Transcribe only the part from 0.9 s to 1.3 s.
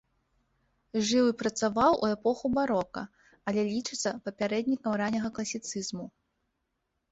Жыў